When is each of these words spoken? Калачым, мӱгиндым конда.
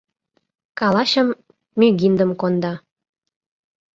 Калачым, 0.79 1.27
мӱгиндым 1.79 2.31
конда. 2.41 2.73